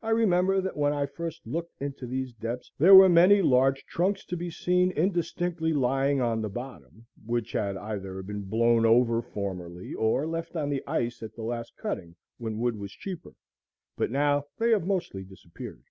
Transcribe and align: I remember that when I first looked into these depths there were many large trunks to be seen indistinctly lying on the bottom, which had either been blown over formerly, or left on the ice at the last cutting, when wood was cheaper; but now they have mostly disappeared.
I 0.00 0.08
remember 0.08 0.62
that 0.62 0.74
when 0.74 0.94
I 0.94 1.04
first 1.04 1.46
looked 1.46 1.74
into 1.78 2.06
these 2.06 2.32
depths 2.32 2.72
there 2.78 2.94
were 2.94 3.10
many 3.10 3.42
large 3.42 3.84
trunks 3.84 4.24
to 4.24 4.38
be 4.38 4.50
seen 4.50 4.90
indistinctly 4.92 5.74
lying 5.74 6.18
on 6.22 6.40
the 6.40 6.48
bottom, 6.48 7.04
which 7.26 7.52
had 7.52 7.76
either 7.76 8.22
been 8.22 8.44
blown 8.44 8.86
over 8.86 9.20
formerly, 9.20 9.92
or 9.92 10.26
left 10.26 10.56
on 10.56 10.70
the 10.70 10.82
ice 10.86 11.22
at 11.22 11.34
the 11.34 11.42
last 11.42 11.76
cutting, 11.76 12.16
when 12.38 12.58
wood 12.58 12.76
was 12.76 12.92
cheaper; 12.92 13.34
but 13.98 14.10
now 14.10 14.46
they 14.56 14.70
have 14.70 14.86
mostly 14.86 15.24
disappeared. 15.24 15.84